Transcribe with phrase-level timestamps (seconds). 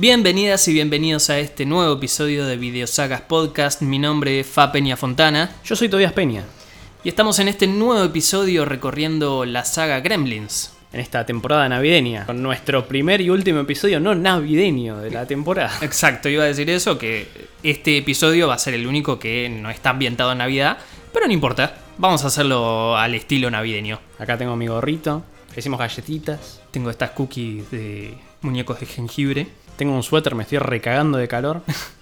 [0.00, 3.82] Bienvenidas y bienvenidos a este nuevo episodio de Videosagas Podcast.
[3.82, 6.44] Mi nombre es Fa Peña Fontana Yo soy Tobias Peña.
[7.02, 10.72] y estamos en este nuevo episodio recorriendo la saga Gremlins.
[10.92, 15.76] En esta temporada navideña, con nuestro primer y último episodio no navideño de la temporada.
[15.82, 17.26] Exacto, iba a decir eso, que
[17.64, 20.78] este episodio va a ser el único que no está ambientado en Navidad,
[21.12, 23.98] pero no importa, vamos a hacerlo al estilo navideño.
[24.20, 25.24] Acá tengo mi gorrito,
[25.56, 31.16] hicimos galletitas, Tengo estas cookies de muñecos de jengibre, tengo un suéter, me estoy recagando
[31.16, 31.62] de calor.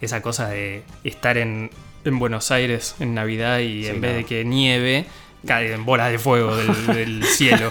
[0.00, 1.70] esa cosa de estar en,
[2.04, 5.06] en Buenos Aires en Navidad y Sí, en vez de que nieve,
[5.46, 7.70] caen bolas de fuego del, del cielo.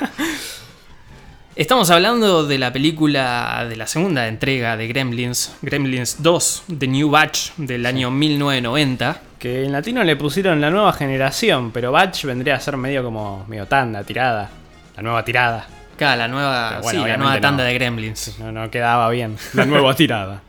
[1.55, 7.11] Estamos hablando de la película de la segunda entrega de Gremlins, Gremlins 2, The New
[7.11, 9.21] Batch del año 1990.
[9.37, 13.45] Que en latino le pusieron la nueva generación, pero Batch vendría a ser medio como
[13.47, 14.49] medio tanda, tirada.
[14.95, 15.67] La nueva tirada.
[15.93, 17.67] Acá la nueva, bueno, sí, la nueva tanda no.
[17.67, 18.39] de Gremlins.
[18.39, 19.37] No, no quedaba bien.
[19.53, 20.41] La nueva tirada.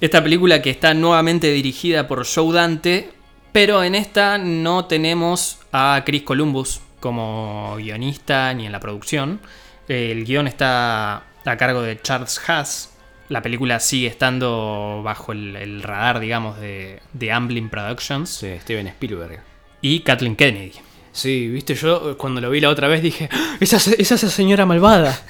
[0.00, 3.10] Esta película que está nuevamente dirigida por Joe Dante,
[3.52, 9.40] pero en esta no tenemos a Chris Columbus como guionista ni en la producción.
[9.88, 12.94] El guion está a cargo de Charles Haas.
[13.28, 18.88] La película sigue estando bajo el, el radar, digamos, de, de Amblin Productions Sí, Steven
[18.88, 19.40] Spielberg.
[19.82, 20.72] y Kathleen Kennedy.
[21.12, 23.56] Sí, viste, yo cuando lo vi la otra vez dije, "¡Ah!
[23.60, 25.20] esa, es- esa es esa señora malvada.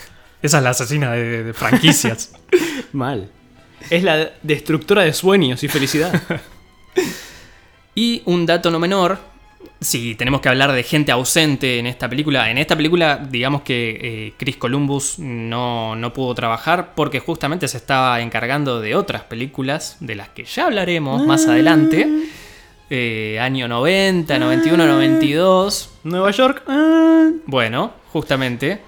[0.42, 2.33] Esa es la asesina de, de franquicias.
[2.92, 3.28] Mal.
[3.91, 6.12] Es la destructora de sueños y felicidad.
[7.95, 9.19] Y un dato no menor,
[9.81, 13.98] si tenemos que hablar de gente ausente en esta película, en esta película digamos que
[14.01, 19.97] eh, Chris Columbus no, no pudo trabajar porque justamente se estaba encargando de otras películas
[20.01, 22.08] de las que ya hablaremos más adelante.
[22.91, 25.90] Eh, año 90, 91, 92.
[26.05, 26.64] Nueva York.
[26.67, 27.30] ah.
[27.46, 28.80] Bueno, justamente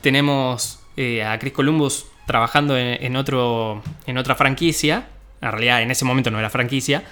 [0.00, 5.08] tenemos eh, a Chris Columbus trabajando en, en otro, en otra franquicia.
[5.42, 7.02] En realidad en ese momento no era franquicia,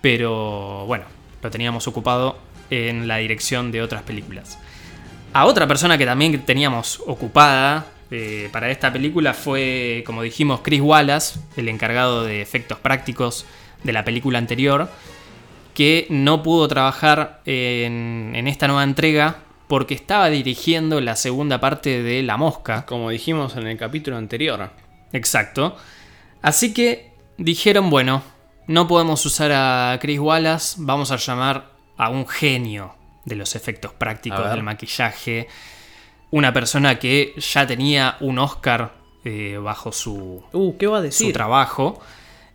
[0.00, 1.04] pero bueno,
[1.42, 2.38] lo teníamos ocupado
[2.70, 4.58] en la dirección de otras películas.
[5.32, 10.80] A otra persona que también teníamos ocupada eh, para esta película fue, como dijimos, Chris
[10.80, 13.44] Wallace, el encargado de efectos prácticos
[13.82, 14.88] de la película anterior,
[15.76, 22.02] que no pudo trabajar en, en esta nueva entrega porque estaba dirigiendo la segunda parte
[22.02, 22.86] de La Mosca.
[22.86, 24.70] Como dijimos en el capítulo anterior.
[25.12, 25.76] Exacto.
[26.40, 28.22] Así que dijeron, bueno,
[28.68, 32.94] no podemos usar a Chris Wallace, vamos a llamar a un genio
[33.26, 35.46] de los efectos prácticos del maquillaje.
[36.30, 38.94] Una persona que ya tenía un Oscar
[39.24, 42.00] eh, bajo su, Uh, ¿qué va a su trabajo.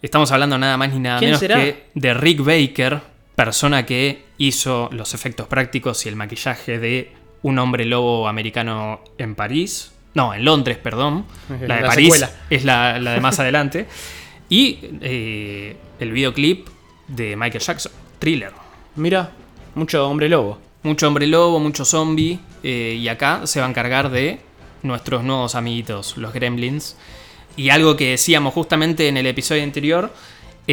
[0.02, 1.58] Estamos hablando nada más ni nada ¿Quién menos será?
[1.58, 3.11] que de Rick Baker,
[3.46, 9.34] persona que hizo los efectos prácticos y el maquillaje de un hombre lobo americano en
[9.34, 9.92] París.
[10.14, 11.26] No, en Londres, perdón.
[11.50, 12.32] La de La París secuela.
[12.52, 13.88] es la, la de más adelante.
[14.48, 16.68] Y eh, el videoclip
[17.08, 18.52] de Michael Jackson, Thriller.
[18.96, 19.32] Mira,
[19.74, 20.60] mucho hombre lobo.
[20.84, 22.40] Mucho hombre lobo, mucho zombie.
[22.62, 24.40] eh, y acá se va a encargar de
[24.84, 26.96] nuestros nuevos amiguitos, los gremlins.
[27.58, 30.14] Y algo que decíamos justamente en el episodio anterior,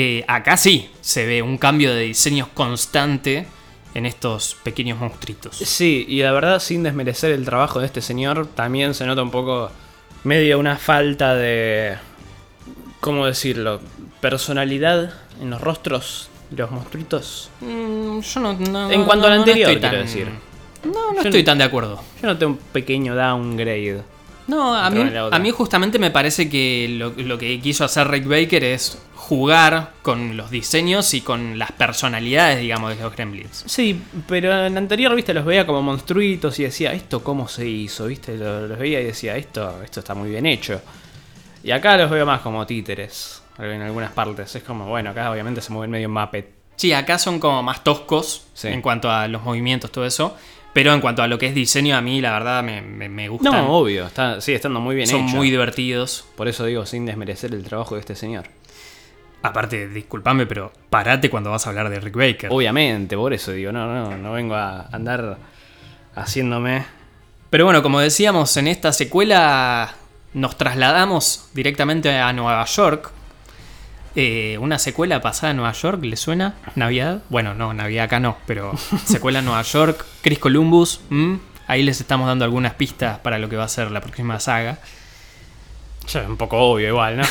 [0.00, 3.46] eh, acá sí se ve un cambio de diseños constante
[3.94, 5.56] en estos pequeños monstruitos.
[5.56, 9.30] Sí, y la verdad, sin desmerecer el trabajo de este señor, también se nota un
[9.32, 9.70] poco
[10.24, 11.96] medio una falta de.
[13.00, 13.80] ¿Cómo decirlo?
[14.20, 17.50] Personalidad en los rostros de los monstruitos.
[17.60, 20.28] Mm, yo no, no- En cuanto al no- no anterior, quiero decir.
[20.84, 22.00] No, no Yo estoy tan de acuerdo.
[22.22, 24.02] Yo noté un pequeño downgrade.
[24.48, 28.26] No, a mí, la a justamente me parece que lo, lo que quiso hacer Rick
[28.26, 33.64] Baker es jugar con los diseños y con las personalidades, digamos, de los gremlins.
[33.66, 37.68] Sí, pero en el anterior, viste, los veía como monstruitos y decía, ¿esto cómo se
[37.68, 38.06] hizo?
[38.06, 38.38] ¿Viste?
[38.38, 40.80] Lo- Los veía y decía, esto, esto está muy bien hecho.
[41.62, 44.54] Y acá los veo más como títeres, en algunas partes.
[44.56, 46.48] Es como, bueno, acá obviamente se mueven medio Muppet.
[46.76, 48.68] Sí, acá son como más toscos Sí.
[48.68, 50.34] en cuanto a los movimientos, todo eso.
[50.72, 53.28] Pero en cuanto a lo que es diseño, a mí la verdad me, me, me
[53.28, 53.52] gustan.
[53.52, 55.36] No, obvio, está, sigue estando muy bien son hecho.
[55.36, 56.26] muy divertidos.
[56.36, 58.44] Por eso digo, sin desmerecer el trabajo de este señor.
[59.42, 62.50] Aparte, discúlpame, pero parate cuando vas a hablar de Rick Baker.
[62.52, 65.38] Obviamente, por eso digo, no, no, no vengo a andar
[66.14, 66.84] haciéndome.
[67.50, 69.94] Pero bueno, como decíamos, en esta secuela
[70.34, 73.12] nos trasladamos directamente a Nueva York.
[74.20, 76.56] Eh, una secuela pasada en Nueva York, ¿le suena?
[76.74, 77.22] ¿Navidad?
[77.28, 81.38] Bueno, no, Navidad acá no, pero secuela en Nueva York, Chris Columbus, ¿m?
[81.68, 84.80] ahí les estamos dando algunas pistas para lo que va a ser la próxima saga.
[86.08, 87.22] Ya es un poco obvio igual, ¿no?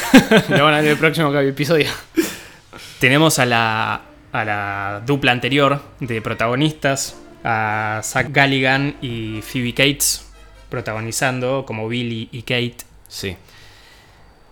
[0.57, 1.89] Lo van a ver el próximo episodio.
[2.99, 4.01] Tenemos a la,
[4.31, 10.31] a la dupla anterior de protagonistas, a Zach Galligan y Phoebe Cates,
[10.69, 12.77] protagonizando como Billy y Kate.
[13.09, 13.35] Sí.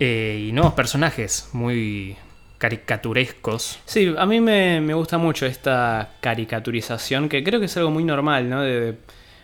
[0.02, 2.18] eh, y nuevos personajes muy
[2.58, 3.80] caricaturescos.
[3.86, 8.04] Sí, a mí me, me gusta mucho esta caricaturización, que creo que es algo muy
[8.04, 8.62] normal, ¿no?
[8.62, 8.96] De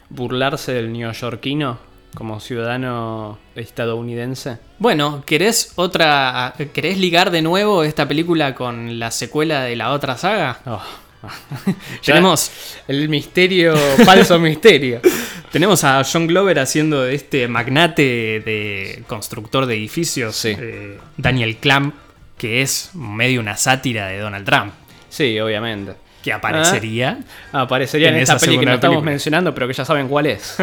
[0.09, 1.79] burlarse del neoyorquino
[2.15, 4.57] como ciudadano estadounidense.
[4.79, 6.53] Bueno, ¿querés otra.
[6.73, 10.59] ¿Querés ligar de nuevo esta película con la secuela de la otra saga?
[10.65, 10.81] Oh.
[12.05, 12.51] Tenemos,
[12.87, 13.75] el misterio,
[14.05, 15.01] falso misterio.
[15.51, 18.01] tenemos a John Glover haciendo este magnate
[18.43, 20.55] de constructor de edificios, Sí.
[20.57, 21.93] eh, Daniel Clamp,
[22.41, 24.73] que es medio una sátira de Donald Trump,
[25.09, 25.93] Sí, obviamente.
[26.23, 27.19] que aparecería.
[27.51, 29.11] Aparecería en, En esta esa peli que no estamos película.
[29.11, 30.57] mencionando, pero que ya saben cuál es.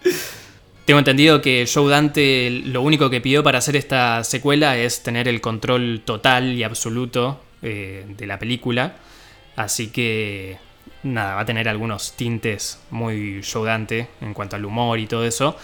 [0.84, 5.28] Tengo entendido que Joe Dante lo único que pidió para hacer esta secuela es tener
[5.28, 8.96] el control total y absoluto eh, de la película.
[9.54, 10.56] Así que
[11.04, 15.24] nada, va a tener algunos tintes muy Joe Dante en cuanto al humor y todo
[15.24, 15.56] eso.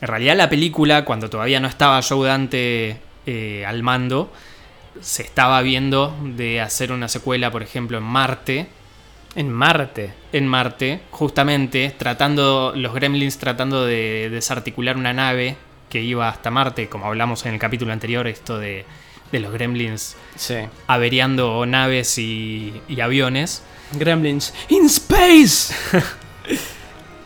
[0.00, 2.96] En realidad la película, cuando todavía no estaba Joe Dante
[3.26, 4.32] eh, al mando,
[5.00, 8.66] se estaba viendo de hacer una secuela, por ejemplo, en Marte,
[9.34, 10.12] en Marte.
[10.32, 15.56] en Marte, justamente tratando, los gremlins tratando de desarticular una nave
[15.88, 18.84] que iba hasta Marte, como hablamos en el capítulo anterior, esto de,
[19.32, 20.56] de los gremlins Sí.
[20.86, 23.62] averiando naves y, y aviones.
[23.92, 25.74] Gremlins in space.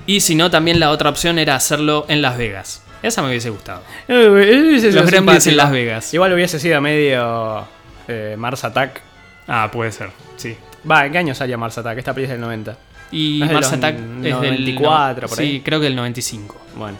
[0.06, 2.82] Y si no, también la otra opción era hacerlo en Las Vegas.
[3.06, 3.82] Esa me hubiese gustado.
[4.08, 6.14] Los Gremlins en Las Vegas.
[6.14, 7.66] Igual hubiese sido medio
[8.08, 9.00] eh, Mars Attack.
[9.46, 10.56] Ah, puede ser, sí.
[10.90, 11.98] Va, ¿en qué año salía Mars Attack?
[11.98, 12.76] Esta peli es del 90.
[13.12, 15.60] Y Mars Attack es del 94 por Sí, ahí.
[15.60, 16.56] creo que el 95.
[16.76, 16.96] Bueno.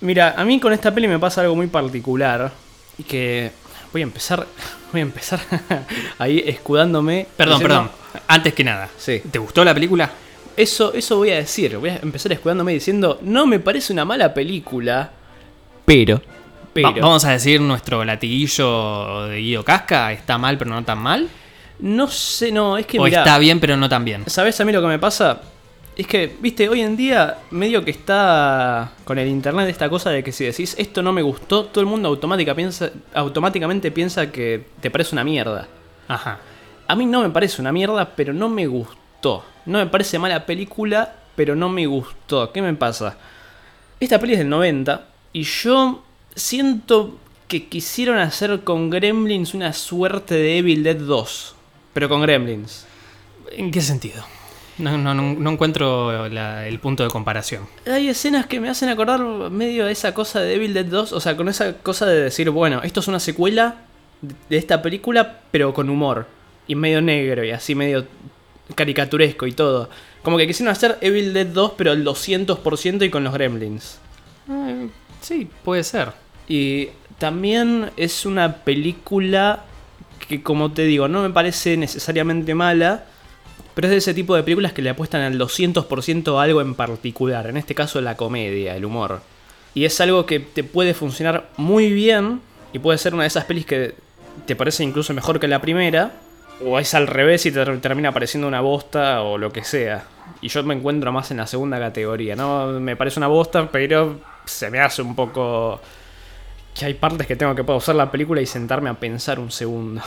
[0.00, 2.52] Mira, a mí con esta peli me pasa algo muy particular.
[2.98, 3.50] Y que
[3.92, 4.46] voy a empezar.
[4.92, 5.40] Voy a empezar
[6.20, 7.26] ahí escudándome.
[7.36, 8.22] Perdón, diciendo- perdón.
[8.28, 9.20] Antes que nada, Sí.
[9.28, 10.08] ¿te gustó la película?
[10.56, 11.76] Eso, eso voy a decir.
[11.78, 13.18] Voy a empezar escudándome diciendo.
[13.22, 15.10] No me parece una mala película.
[15.84, 16.20] Pero.
[16.72, 16.88] Pero.
[16.92, 20.12] Va- vamos a decir nuestro latiguillo de Guido Casca.
[20.12, 21.28] ¿Está mal pero no tan mal?
[21.80, 24.24] No sé, no, es que ¿O mirá, está bien pero no tan bien?
[24.28, 25.40] ¿Sabes a mí lo que me pasa?
[25.96, 30.24] Es que, viste, hoy en día medio que está con el internet esta cosa de
[30.24, 34.66] que si decís esto no me gustó, todo el mundo automática piensa, automáticamente piensa que
[34.80, 35.68] te parece una mierda.
[36.08, 36.38] Ajá.
[36.88, 38.96] A mí no me parece una mierda, pero no me gustó.
[39.66, 42.52] No me parece mala película, pero no me gustó.
[42.52, 43.16] ¿Qué me pasa?
[44.00, 46.04] Esta peli es del 90 y yo
[46.34, 47.16] siento
[47.48, 51.54] que quisieron hacer con Gremlins una suerte de Evil Dead 2,
[51.92, 52.86] pero con Gremlins.
[53.52, 54.24] ¿En qué sentido?
[54.78, 57.66] No, no, no, no encuentro la- el punto de comparación.
[57.86, 59.20] Hay escenas que me hacen acordar
[59.50, 62.50] medio de esa cosa de Evil Dead 2, o sea, con esa cosa de decir,
[62.50, 63.76] bueno, esto es una secuela
[64.48, 66.26] de esta película, pero con humor,
[66.66, 68.06] y medio negro, y así medio
[68.74, 69.88] caricaturesco y todo.
[70.22, 73.98] Como que quisieron hacer Evil Dead 2, pero al 200% y con los gremlins.
[74.48, 74.88] Eh,
[75.20, 76.12] sí, puede ser.
[76.48, 76.88] Y
[77.18, 79.64] también es una película
[80.28, 83.04] que, como te digo, no me parece necesariamente mala,
[83.74, 86.74] pero es de ese tipo de películas que le apuestan al 200% a algo en
[86.74, 89.20] particular, en este caso la comedia, el humor.
[89.74, 92.40] Y es algo que te puede funcionar muy bien
[92.72, 93.94] y puede ser una de esas pelis que
[94.46, 96.12] te parece incluso mejor que la primera,
[96.62, 100.04] o es al revés y te termina pareciendo una bosta o lo que sea.
[100.40, 102.80] Y yo me encuentro más en la segunda categoría, ¿no?
[102.80, 105.80] Me parece una bosta, pero se me hace un poco
[106.74, 110.02] que hay partes que tengo que pausar la película y sentarme a pensar un segundo.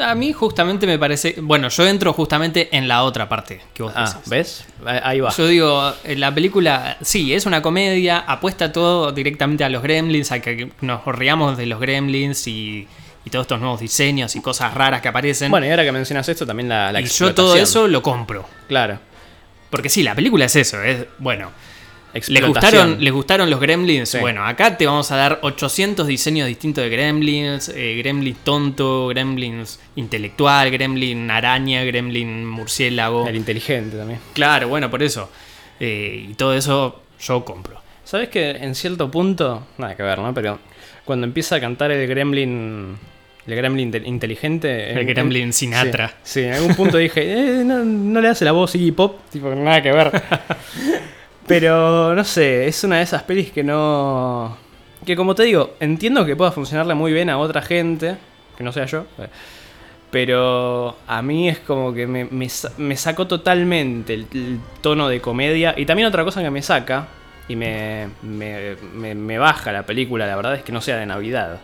[0.00, 1.34] A mí justamente me parece...
[1.42, 4.30] Bueno, yo entro justamente en la otra parte que vos Ah, decís.
[4.30, 4.66] ¿ves?
[4.86, 5.30] Ahí va.
[5.30, 10.30] Yo digo, eh, la película, sí, es una comedia, apuesta todo directamente a los gremlins,
[10.30, 12.86] a que nos riamos de los gremlins y,
[13.24, 15.50] y todos estos nuevos diseños y cosas raras que aparecen.
[15.50, 18.46] Bueno, y ahora que mencionas esto, también la, la y yo todo eso lo compro.
[18.68, 18.98] Claro.
[19.70, 21.50] Porque sí, la película es eso, es, bueno,
[22.14, 24.08] ¿les gustaron, ¿les gustaron los gremlins?
[24.08, 24.18] Sí.
[24.18, 29.80] Bueno, acá te vamos a dar 800 diseños distintos de gremlins, eh, gremlin tonto, gremlins
[29.96, 33.26] intelectual, gremlin araña, gremlin murciélago.
[33.26, 34.20] El inteligente también.
[34.32, 35.28] Claro, bueno, por eso.
[35.80, 37.82] Eh, y todo eso yo compro.
[38.04, 40.32] ¿Sabes que en cierto punto, nada que ver, ¿no?
[40.32, 40.60] Pero
[41.04, 42.96] cuando empieza a cantar el gremlin,
[43.46, 44.90] el gremlin inte- inteligente...
[44.92, 46.08] El en- gremlin en- Sinatra.
[46.22, 47.22] Sí, sí, en algún punto dije,
[47.60, 50.10] eh, no, no le hace la voz Iggy Pop, tipo, nada que ver.
[51.46, 54.56] Pero, no sé, es una de esas pelis que no...
[55.04, 58.16] Que como te digo, entiendo que pueda funcionarle muy bien a otra gente,
[58.56, 59.26] que no sea yo, eh,
[60.10, 62.48] pero a mí es como que me, me
[62.78, 65.74] me sacó totalmente el, el tono de comedia.
[65.76, 67.08] Y también otra cosa que me saca
[67.48, 71.58] y me- me baja la película, la verdad es que no sea de Navidad.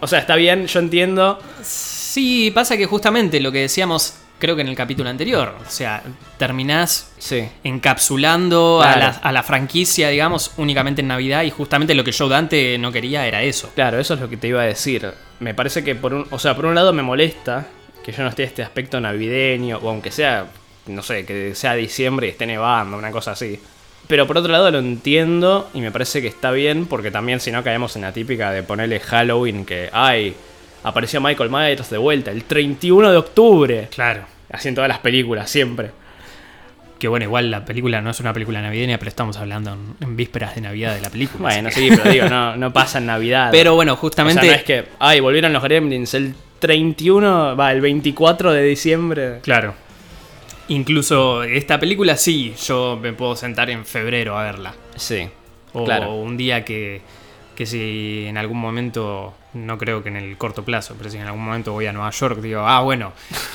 [0.00, 1.38] O sea, está bien, yo entiendo.
[1.62, 5.56] Sí, pasa que justamente lo que decíamos creo que en el capítulo anterior.
[5.66, 6.02] O sea,
[6.38, 7.48] terminás Sí.
[7.64, 9.00] encapsulando a, Claro.
[9.00, 11.42] la, a la franquicia, digamos, únicamente en Navidad.
[11.42, 13.70] Y justamente lo que Joe Dante no quería era eso.
[13.74, 15.10] Claro, eso es lo que te iba a decir.
[15.40, 17.66] Me parece que por un, o sea, por un lado me molesta
[18.04, 20.46] que yo no esté este aspecto navideño, o aunque sea,
[20.86, 23.60] no sé, que sea diciembre y esté nevando, una cosa así.
[24.08, 27.52] Pero por otro lado lo entiendo y me parece que está bien porque también si
[27.52, 30.34] no caemos en la típica de ponerle Halloween que, ay,
[30.82, 33.88] apareció Michael Myers de vuelta el 31 de octubre.
[33.94, 34.22] Claro.
[34.50, 35.90] Así en todas las películas, siempre.
[36.98, 40.16] Que bueno, igual la película no es una película navideña, pero estamos hablando en, en
[40.16, 41.42] vísperas de Navidad de la película.
[41.42, 43.50] Bueno, sí, pero digo, no, no pasa en Navidad.
[43.52, 44.46] Pero bueno, O sea, justamente.
[44.46, 49.38] no es que, ay, volvieron los Gremlins el 31, va, el 24 de diciembre.
[49.42, 49.74] Claro.
[50.68, 54.74] Incluso esta película sí, yo me puedo sentar en febrero a verla.
[54.96, 55.28] Sí,
[55.72, 56.14] O claro.
[56.14, 57.00] un día que,
[57.56, 61.24] que si en algún momento, no creo que en el corto plazo, pero si en
[61.24, 63.12] algún momento voy a Nueva York, digo, ah, bueno,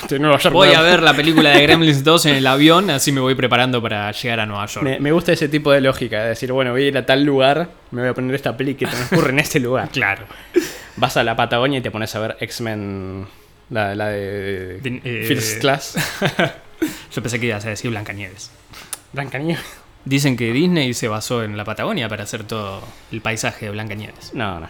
[0.51, 3.81] voy a ver la película de Gremlins 2 en el avión, así me voy preparando
[3.81, 4.83] para llegar a Nueva York.
[4.83, 7.23] Me, me gusta ese tipo de lógica, de decir, bueno, voy a ir a tal
[7.23, 9.89] lugar, me voy a poner esta peli que transcurre en este lugar.
[9.93, 10.23] Claro.
[10.95, 13.25] Vas a la Patagonia y te pones a ver X-Men,
[13.71, 15.95] la, la de, De- eh, First Class.
[17.13, 18.51] Yo pensé que ibas a decir Blancanieves.
[19.13, 19.63] Blancanieves.
[20.05, 24.33] Dicen que Disney se basó en la Patagonia para hacer todo el paisaje de Blancanieves.
[24.33, 24.69] No, no.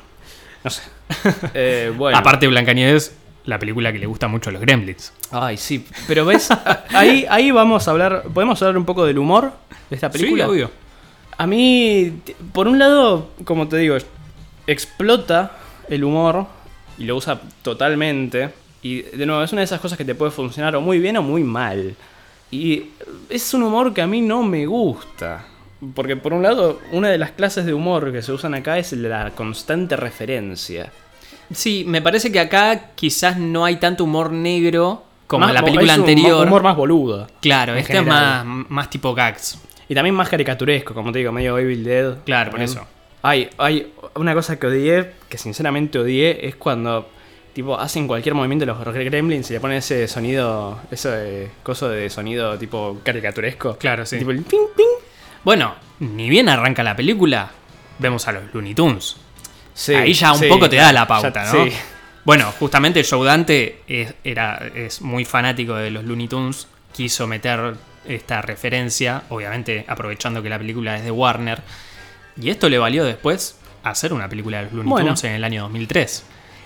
[0.63, 0.81] No sé.
[1.53, 2.17] Eh, bueno.
[2.17, 5.13] Aparte de Blancanieves, la película que le gusta mucho a los Gremlins.
[5.31, 5.85] Ay, sí.
[6.07, 6.49] Pero ves,
[6.93, 8.23] ahí, ahí vamos a hablar.
[8.33, 9.53] ¿Podemos hablar un poco del humor
[9.89, 10.45] de esta película?
[10.45, 10.71] Sí, obvio.
[11.37, 12.21] A mí,
[12.51, 13.97] por un lado, como te digo,
[14.67, 15.53] explota
[15.89, 16.47] el humor
[16.97, 18.51] y lo usa totalmente.
[18.81, 21.17] Y de nuevo, es una de esas cosas que te puede funcionar o muy bien
[21.17, 21.95] o muy mal.
[22.53, 22.91] Y
[23.29, 25.45] es un humor que a mí no me gusta.
[25.95, 28.93] Porque por un lado, una de las clases de humor que se usan acá es
[28.93, 30.91] la constante referencia.
[31.51, 35.63] Sí, me parece que acá quizás no hay tanto humor negro como Más- en la
[35.63, 36.47] película es un anterior.
[36.47, 37.27] humor más boludo.
[37.41, 38.45] Claro, este es general.
[38.45, 39.59] más, más tipo gags.
[39.89, 42.17] Y también más caricaturesco, como te digo, medio Evil Dead.
[42.23, 42.85] Claro, por eso.
[43.21, 47.09] Hay, hay una cosa que odié, que sinceramente odié, es cuando
[47.53, 52.57] tipo hacen cualquier movimiento los gremlins y le ponen ese sonido, ese coso de sonido
[52.57, 53.77] tipo caricaturesco.
[53.77, 54.17] Claro, sí.
[54.19, 54.85] Tipo el ping ping.
[55.43, 57.51] Bueno, ni bien arranca la película,
[57.99, 59.17] vemos a los Looney Tunes.
[59.73, 61.65] Sí, Ahí ya un sí, poco te da la ya- pauta, ¿no?
[61.65, 61.71] Sí.
[62.25, 67.73] Bueno, justamente Joe Dante es, era, es muy fanático de los Looney Tunes, quiso meter
[68.07, 71.61] esta referencia, obviamente aprovechando que la película es de Warner,
[72.41, 75.07] y esto le valió después hacer una película de los Looney Bueno.
[75.07, 76.23] Tunes en el año 2003.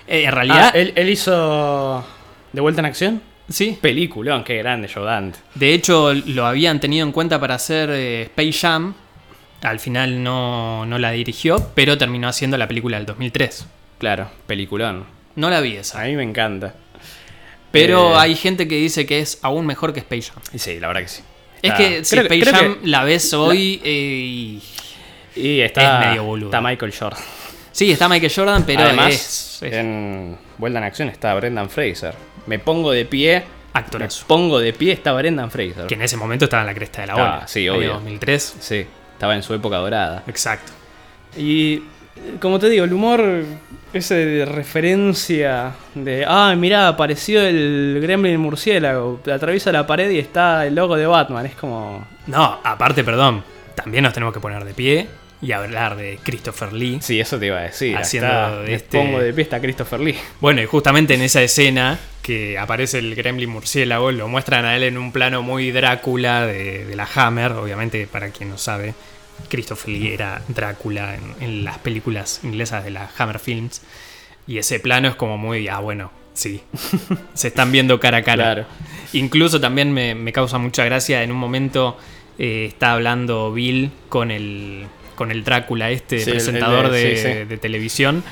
[0.08, 2.06] Eh, en realidad, Ah, él, él hizo
[2.54, 3.22] De vuelta en acción.
[3.50, 5.40] sí, Peliculón, qué grande Joe Dante.
[5.56, 8.94] de hecho lo habían tenido en cuenta para hacer eh, Space Jam,
[9.64, 13.66] al final no, no la dirigió, pero terminó haciendo la película del 2003.
[13.98, 15.06] Claro, peliculón.
[15.36, 16.02] No la vi esa.
[16.02, 16.74] A mí me encanta.
[17.72, 20.42] Pero Eh, hay gente que dice que es aún mejor que Space Jam.
[20.54, 21.22] Y sí, la verdad que sí.
[21.62, 23.90] Es que si creo Space creo Jam que- la ves hoy eh,
[24.24, 24.64] y...
[25.36, 26.48] Y está, es medio boludo.
[26.50, 27.22] está Michael Jordan.
[27.78, 32.16] Sí, está Michael Jordan, pero Además, es, es en Vuelta en Acción está Brendan Fraser.
[32.48, 33.44] Me pongo de pie.
[33.72, 34.26] Me actorazo.
[34.26, 35.86] pongo de pie, está Brendan Fraser.
[35.86, 37.48] Que en ese momento estaba en la cresta de la Ah, ola.
[37.48, 37.94] sí, obvio.
[37.94, 38.56] 2003.
[38.60, 40.24] Sí, estaba en su época dorada.
[40.26, 40.72] Exacto.
[41.38, 41.84] Y
[42.40, 43.44] como te digo, el humor
[43.94, 50.66] ese de referencia de, ah, mirá, apareció el gremlin murciélago, atraviesa la pared y está
[50.66, 51.46] el logo de Batman.
[51.46, 52.08] Es como...
[52.26, 53.44] No, aparte, perdón,
[53.76, 55.08] también nos tenemos que poner de pie
[55.42, 56.98] y hablar de Christopher Lee.
[57.02, 57.96] Sí, eso te iba a decir.
[57.96, 60.16] Haciendo este- pongo de pie, está Christopher Lee.
[60.42, 64.84] Bueno, y justamente en esa escena que aparece el gremlin murciélago, lo muestran a él
[64.84, 68.94] en un plano muy Drácula de, de la Hammer, obviamente para quien no sabe,
[69.50, 73.82] Christopher Lee era Drácula en, en las películas inglesas de la Hammer Films,
[74.48, 76.62] y ese plano es como muy, ah, bueno, sí,
[77.34, 78.44] se están viendo cara a cara.
[78.44, 78.66] Claro.
[79.14, 81.98] Incluso también me, me causa mucha gracia, en un momento
[82.40, 84.86] eh, está hablando Bill con el,
[85.18, 87.46] con el Drácula, este Sí, el- el presentador de- de, sí, sí.
[87.46, 88.24] de televisión,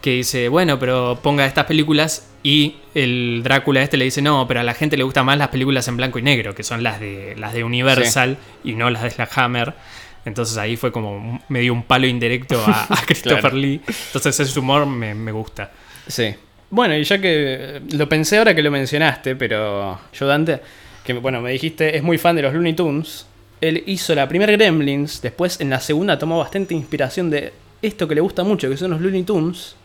[0.00, 4.60] que dice, bueno, pero ponga estas películas y el Drácula este le dice, no, pero
[4.60, 7.00] a la gente le gustan más las películas en blanco y negro, que son las
[7.00, 9.74] de, las de Universal y no las de la Hammer.
[10.24, 13.56] Entonces ahí fue como me dio un palo indirecto a, a Christopher Claro.
[13.56, 13.80] Lee.
[14.06, 15.70] Entonces ese humor me, me gusta.
[16.06, 16.34] Sí.
[16.70, 20.60] Bueno, y ya que lo pensé ahora que lo mencionaste, pero yo Dante,
[21.04, 23.26] que bueno, me dijiste, es muy fan de los Looney Tunes.
[23.60, 27.52] Él hizo la primera Gremlins, después en la segunda tomó bastante inspiración de
[27.82, 29.76] esto que le gusta mucho, que son los Looney Tunes.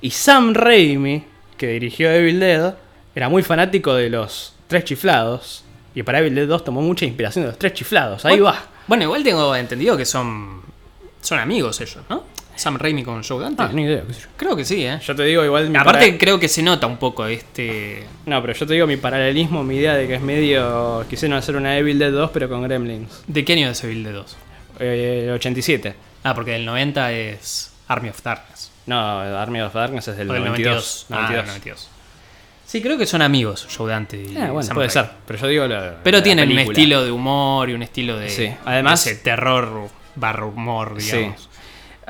[0.00, 1.24] Y Sam Raimi,
[1.56, 2.74] que dirigió Evil Dead,
[3.14, 5.64] era muy fanático de los Tres Chiflados.
[5.94, 8.24] Y para Evil Dead 2 tomó mucha inspiración de los Tres Chiflados.
[8.24, 8.62] Ahí Bueno, va.
[8.86, 10.62] Bueno, igual tengo entendido que son,
[11.20, 12.24] son amigos ellos, ¿no?
[12.60, 13.62] Sam Raimi con Joe Dante?
[13.62, 14.26] Ah, ni idea, qué sé yo.
[14.36, 14.98] Creo que sí, ¿eh?
[15.04, 18.04] Yo te digo igual mi Aparte para- creo que se nota un poco este...
[18.26, 21.04] No, pero yo te digo mi paralelismo, mi idea de que es medio...
[21.08, 23.22] Quisieron hacer una Evil Dead 2 pero con Gremlins.
[23.26, 24.36] ¿De qué año es Evil Dead 2?
[24.80, 25.94] Eh, el 87.
[26.24, 28.70] Ah, porque del 90 es Army of Darkness.
[28.86, 31.06] No, Army of Darkness es del O del 92.
[31.06, 31.06] 92.
[31.10, 31.36] Ah, 92.
[31.36, 31.88] del 92.
[32.66, 35.08] Sí, creo que son amigos, Joe Dante y Ah, bueno, Sam puede Raimi.
[35.08, 35.16] ser.
[35.26, 36.78] Pero yo digo la- Pero la tienen un película.
[36.78, 38.28] estilo de humor y un estilo de...
[38.30, 41.48] Sí, además- de ese terror barra humor, digamos.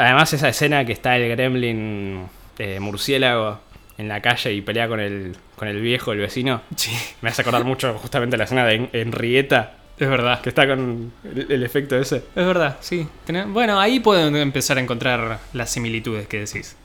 [0.00, 0.04] Sí.
[0.04, 2.26] Además, esa escena que está el gremlin
[2.58, 3.58] eh, murciélago
[3.98, 6.90] en la calle y pelea con el, con el viejo, el vecino, Sí,
[7.20, 10.40] me hace acordar mucho justamente la escena de En- Henrietta, es verdad.
[10.40, 12.16] que está con el, el efecto ese.
[12.16, 13.06] Es verdad, sí.
[13.48, 16.76] Bueno, ahí puedo empezar a encontrar las similitudes que decís.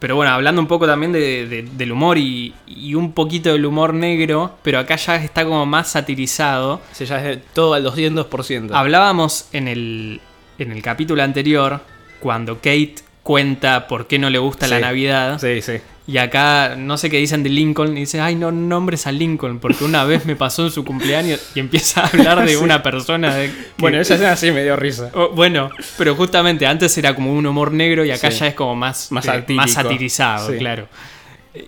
[0.00, 3.64] Pero bueno, hablando un poco también de- de- del humor y, y un poquito del
[3.64, 6.80] humor negro, pero acá ya está como más satirizado.
[6.92, 8.70] Se ya es todo al 200%.
[8.74, 10.20] Hablábamos en el,
[10.58, 11.80] en el capítulo anterior,
[12.24, 14.80] cuando Kate cuenta por qué no le gusta la.
[14.80, 15.38] Navidad.
[15.38, 15.74] Sí, sí.
[16.06, 17.96] Y acá no sé qué dicen de Lincoln.
[17.96, 21.50] Y dicen, ay, no nombres a Lincoln, porque una vez me pasó en su cumpleaños
[21.54, 22.56] y empieza a hablar de Sí.
[22.56, 23.34] una persona.
[23.34, 25.10] De, que- Bueno, esa escena sí me dio risa.
[25.14, 28.38] Oh, bueno, pero justamente antes era como un humor negro y acá Sí.
[28.40, 30.56] ya es como más, Más eh, más satirizado, Sí.
[30.58, 30.88] claro.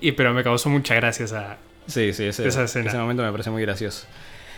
[0.00, 1.58] Y, pero me causó mucha gracia esa.
[1.86, 2.88] Sí, sí, ese, Esa escena.
[2.88, 4.06] ese momento me parece muy gracioso.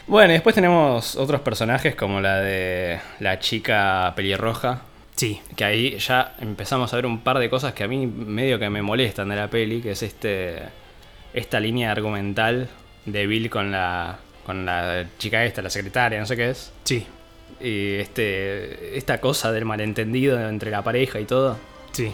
[0.07, 4.81] Bueno, y después tenemos otros personajes como la de la chica pelirroja,
[5.19, 8.57] Sí, que ahí ya empezamos a ver un par de cosas que a mí medio
[8.61, 10.59] que me molestan de la peli, que es este
[11.35, 12.69] esta línea argumental
[13.05, 16.73] de Bill con la con la chica esta, la secretaria, no sé qué es.
[16.85, 17.05] sí,
[17.61, 21.59] Y este esta cosa del malentendido entre la pareja y todo,
[21.91, 22.13] sí.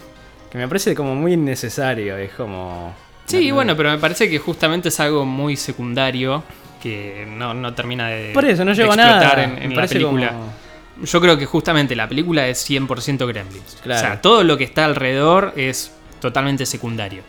[0.50, 2.94] que me parece como muy innecesario, es como
[3.26, 6.42] Sí, no- bueno, pero me parece que justamente es algo muy secundario
[6.82, 8.32] que no, no termina de.
[8.32, 9.44] Por eso no lleva nada.
[9.44, 10.28] en, en me la película.
[10.28, 10.63] como-
[11.02, 13.78] Yo creo que justamente la película es 100% Gremlins.
[13.82, 14.00] Claro.
[14.00, 17.22] O sea, todo lo que está alrededor es totalmente secundario.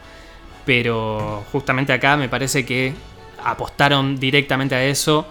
[0.66, 2.94] Pero justamente acá me parece que
[3.44, 5.28] apostaron directamente a eso.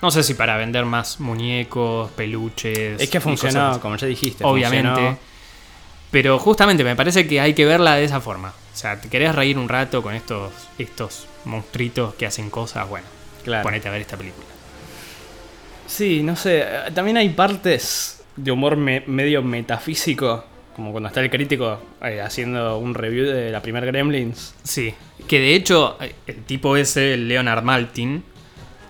[0.00, 3.00] No sé si para vender más muñecos, peluches.
[3.00, 4.44] Es que funcionó, como ya dijiste.
[4.44, 4.88] Obviamente.
[4.88, 5.18] funcionó.
[6.10, 8.48] Pero justamente me parece que hay que verla de esa forma.
[8.50, 13.06] O sea, te querés reír un rato con estos, estos monstruitos que hacen cosas, bueno,
[13.44, 13.62] Claro.
[13.62, 14.46] ponete a ver esta película.
[15.86, 16.64] Sí, no sé.
[16.94, 20.44] También hay partes de humor me- medio metafísico.
[20.74, 24.54] Como cuando está el crítico eh, haciendo un review de la primer Gremlins.
[24.62, 24.94] Sí,
[25.28, 28.24] que de hecho eh, el tipo ese, el Leonard Maltin,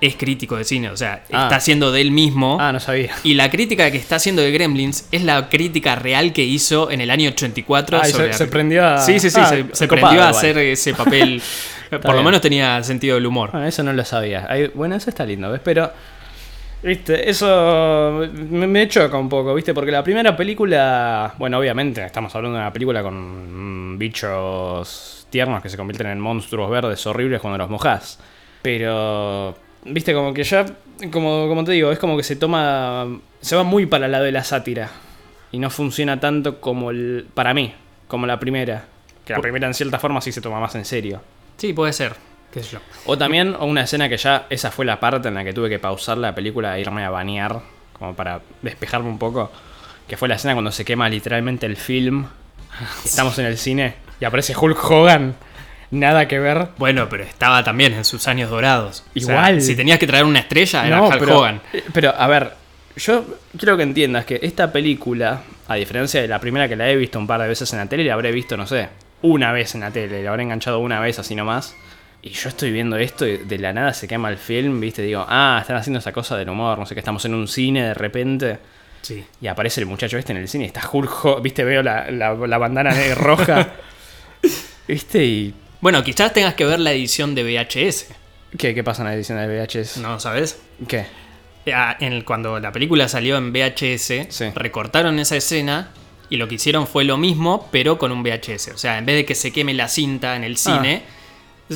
[0.00, 1.44] es crítico de cine, o sea, Ah.
[1.44, 2.58] está haciendo de él mismo.
[2.60, 3.12] Ah, no sabía.
[3.24, 7.00] Y la crítica que está haciendo de Gremlins es la crítica real que hizo en
[7.00, 8.98] el año 84 Ah, sobre se, la- se prendió a.
[8.98, 11.42] Sí, sí, sí, Ah, se, se copado prendió a hacer ese papel.
[11.90, 13.50] Por lo menos tenía sentido del humor.
[13.50, 14.48] Bueno, eso no lo sabía.
[14.74, 15.60] Bueno, eso está lindo, ¿ves?
[15.64, 15.90] Pero.
[16.82, 19.72] Viste, eso me, me choca un poco, ¿viste?
[19.72, 21.32] Porque la primera película.
[21.38, 26.18] Bueno, obviamente, estamos hablando de una película con mm, bichos tiernos que se convierten en
[26.18, 28.18] monstruos verdes horribles cuando los mojás.
[28.62, 29.56] Pero.
[29.84, 30.66] Viste, como que ya.
[31.12, 33.06] Como, como te digo, es como que se toma.
[33.40, 34.90] Se va muy para el lado de la sátira.
[35.52, 37.26] Y no funciona tanto como el.
[37.32, 37.72] Para mí,
[38.08, 38.86] como la primera.
[39.24, 41.20] Que la primera en cierta forma sí se toma más en serio.
[41.58, 42.14] Sí, puede ser,
[42.52, 42.78] qué sé yo.
[43.06, 45.78] O también una escena que ya, esa fue la parte en la que tuve que
[45.78, 47.60] pausar la película e irme a bañar,
[47.98, 49.50] como para despejarme un poco,
[50.08, 52.26] que fue la escena cuando se quema literalmente el film.
[53.04, 55.34] Estamos en el cine y aparece Hulk Hogan.
[55.90, 56.68] Nada que ver.
[56.78, 59.04] Bueno, pero estaba también en sus años dorados.
[59.14, 59.60] O sea, Igual.
[59.60, 61.60] si tenías que traer una estrella, era No, Hulk pero, Hogan.
[61.72, 62.54] eh, pero, a ver,
[62.96, 63.24] yo
[63.58, 67.18] quiero que entiendas que esta película, a diferencia de la primera que la he visto
[67.18, 68.88] un par de veces en la tele, la habré visto, no sé,
[69.20, 71.76] una vez en la tele, la habré enganchado una vez así nomás.
[72.22, 75.24] Y yo estoy viendo esto y de la nada se quema el film, viste, digo,
[75.28, 77.94] ah, están haciendo esa cosa del humor, no sé qué, estamos en un cine de
[77.94, 78.58] repente.
[79.02, 79.24] Sí.
[79.40, 82.34] Y aparece el muchacho este en el cine y está Hulk, viste, veo la, la,
[82.34, 83.72] la bandana roja.
[84.88, 85.24] ¿Viste?
[85.24, 85.54] Y.
[85.80, 88.06] Bueno, quizás tengas que ver la edición de VHS,
[88.56, 89.96] ¿Qué, qué pasa en la edición de VHS?
[89.98, 90.60] ¿no sabes?
[90.86, 91.06] ¿Qué?
[91.74, 94.50] Ah, en el- cuando la película salió en VHS, Sí.
[94.54, 95.90] recortaron esa escena
[96.28, 98.68] y lo que hicieron fue lo mismo, pero con un VHS.
[98.74, 101.02] O sea, en vez de que se queme la cinta en el cine,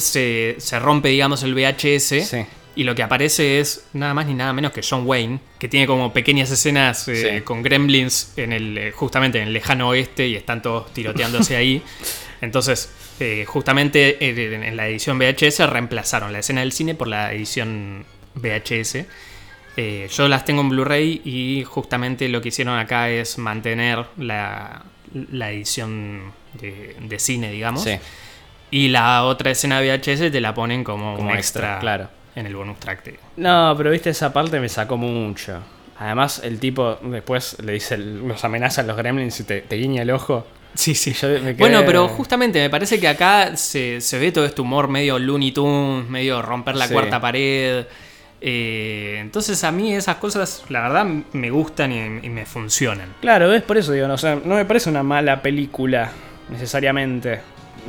[0.00, 2.28] se, se rompe, digamos, el VHS.
[2.28, 2.46] Sí.
[2.74, 5.86] Y lo que aparece es nada más ni nada menos que John Wayne, que tiene
[5.86, 7.40] como pequeñas escenas eh, Sí.
[7.42, 11.82] con gremlins en el, eh, justamente en el lejano oeste y están todos tiroteándose ahí.
[12.42, 17.32] Entonces, eh, justamente en, en la edición VHS reemplazaron la escena del cine por la
[17.32, 18.04] edición
[18.34, 19.06] VHS.
[19.78, 24.84] Eh, yo las tengo en Blu-ray y justamente lo que hicieron acá es mantener la,
[25.32, 27.84] la edición de, de cine, digamos.
[27.84, 27.96] Sí.
[28.70, 32.08] Y la otra escena VHS te la ponen como, Como un extra, extra, claro.
[32.34, 33.18] en el bonus track.
[33.36, 35.58] No, pero viste, esa parte me sacó mucho.
[35.98, 40.02] Además, el tipo después le dice, los amenaza a los gremlins y te, te guiña
[40.02, 40.46] el ojo.
[40.74, 41.12] Sí, sí.
[41.14, 44.60] Yo me quedé- Bueno, pero justamente me parece que acá se, se ve todo este
[44.60, 46.92] humor medio Looney Tunes, medio romper la Sí.
[46.92, 47.86] cuarta pared.
[48.42, 53.14] Eh, entonces a mí esas cosas, la verdad, me gustan y, y me funcionan.
[53.22, 56.10] Claro, es por eso digo, no, o sea, no me parece una mala película,
[56.50, 57.40] necesariamente.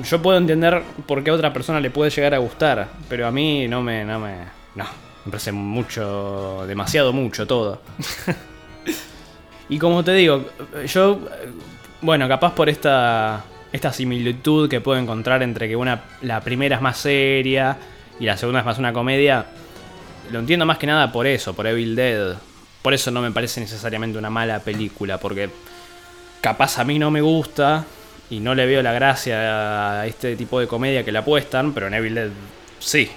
[0.03, 3.31] Yo puedo entender por qué a otra persona le puede llegar a gustar, pero a
[3.31, 4.03] mí no me.
[4.03, 4.35] no me.
[4.75, 4.85] no.
[5.25, 6.65] Me parece mucho.
[6.67, 7.81] demasiado mucho todo.
[9.69, 10.45] y como te digo,
[10.85, 11.19] yo.
[12.01, 13.43] Bueno, capaz por esta.
[13.71, 16.03] esta similitud que puedo encontrar entre que una.
[16.21, 17.77] la primera es más seria
[18.19, 19.45] y la segunda es más una comedia.
[20.31, 22.35] Lo entiendo más que nada por eso, por Evil Dead.
[22.81, 25.49] Por eso no me parece necesariamente una mala película, porque
[26.41, 27.85] capaz a mí no me gusta
[28.29, 31.87] y no le veo la gracia a este tipo de comedia que le apuestan, pero
[31.87, 32.29] en Evil Dead
[32.79, 33.09] sí,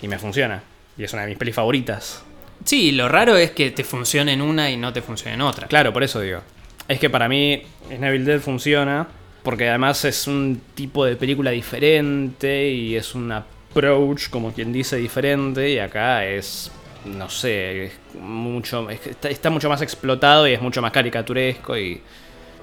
[0.00, 0.62] y me funciona.
[0.96, 2.22] Y es una de mis pelis favoritas.
[2.64, 5.66] Sí, lo raro es que te funcione en una y no te funcione en otra.
[5.66, 6.40] Claro, por eso digo.
[6.88, 9.06] Es que para mí en Evil Dead funciona,
[9.42, 14.96] porque además es un tipo de película diferente y es un approach, como quien dice,
[14.96, 16.70] diferente, y acá es,
[17.04, 20.92] no sé, es mucho, es que está, está mucho más explotado y es mucho más
[20.92, 22.00] caricaturesco y...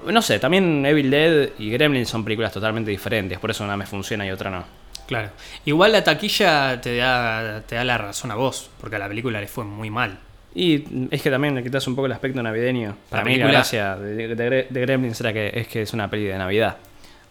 [0.06, 3.86] No sé, también Evil Dead y Gremlin son películas totalmente diferentes, por eso una me
[3.86, 4.64] funciona y otra no.
[5.06, 5.30] Claro.
[5.64, 9.40] Igual la taquilla te da, te da la razón a vos, porque a la película
[9.40, 10.18] le fue muy mal.
[10.54, 12.96] Y es que también le quitas un poco el aspecto navideño.
[13.08, 15.92] Para La mí la película- gracia de, de- de Gremlins era que es que es
[15.92, 16.76] una peli de Navidad.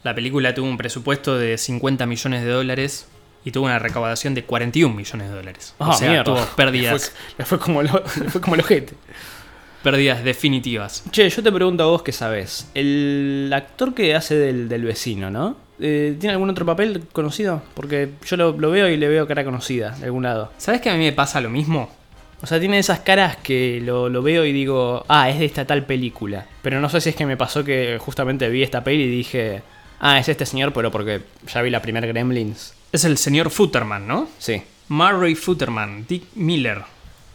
[0.03, 3.07] La película tuvo un presupuesto de 50 millones de dólares
[3.45, 5.75] y tuvo una recaudación de 41 millones de dólares.
[5.79, 6.23] Ah, o sea, mierda.
[6.23, 8.93] tuvo Le pérdidas, fue, le fue como lo, le fue como el ojete.
[9.83, 11.03] Pérdidas definitivas.
[11.11, 12.69] Che, yo te pregunto a vos qué sabes.
[12.73, 15.57] El actor que hace del, del vecino, ¿no?
[15.79, 17.63] Eh, ¿Tiene algún otro papel conocido?
[17.73, 20.51] Porque yo lo, lo veo y le veo cara conocida de algún lado.
[20.57, 21.89] ¿Sabes que a mí me pasa lo mismo?
[22.43, 25.65] O sea, tiene esas caras que lo, lo veo y digo, ah, es de esta
[25.65, 26.45] tal película.
[26.61, 29.61] Pero no sé si es que me pasó que justamente vi esta peli y dije,
[29.99, 32.73] ah, es este señor, pero porque ya vi la primer Gremlins.
[32.91, 34.27] Es el señor Futterman, ¿no?
[34.39, 34.61] Sí.
[34.87, 36.81] Murray Futterman, Dick Miller.